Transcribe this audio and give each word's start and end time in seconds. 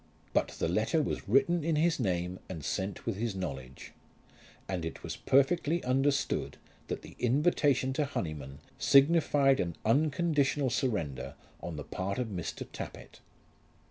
But 0.33 0.47
the 0.57 0.67
letter 0.67 0.99
was 0.99 1.29
written 1.29 1.63
in 1.63 1.75
his 1.75 1.99
name 1.99 2.39
and 2.49 2.65
sent 2.65 3.05
with 3.05 3.17
his 3.17 3.35
knowledge; 3.35 3.91
and 4.67 4.83
it 4.83 5.03
was 5.03 5.15
perfectly 5.15 5.83
understood 5.83 6.57
that 6.87 7.03
that 7.03 7.19
invitation 7.19 7.93
to 7.93 8.05
Honyman 8.05 8.57
signified 8.79 9.59
an 9.59 9.75
unconditional 9.85 10.71
surrender 10.71 11.35
on 11.61 11.75
the 11.75 11.83
part 11.83 12.17
of 12.17 12.29
Mr. 12.29 12.65
Tappitt. 12.73 13.19